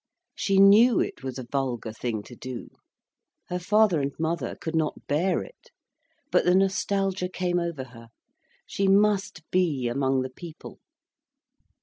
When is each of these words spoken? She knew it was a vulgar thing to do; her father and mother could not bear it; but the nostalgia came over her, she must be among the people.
She 0.33 0.57
knew 0.57 0.99
it 0.99 1.21
was 1.21 1.37
a 1.37 1.43
vulgar 1.45 1.93
thing 1.93 2.23
to 2.23 2.35
do; 2.35 2.69
her 3.49 3.59
father 3.59 4.01
and 4.01 4.11
mother 4.17 4.55
could 4.55 4.75
not 4.75 5.05
bear 5.05 5.43
it; 5.43 5.69
but 6.31 6.43
the 6.43 6.55
nostalgia 6.55 7.29
came 7.29 7.59
over 7.59 7.83
her, 7.83 8.07
she 8.65 8.87
must 8.87 9.43
be 9.51 9.87
among 9.87 10.23
the 10.23 10.31
people. 10.31 10.79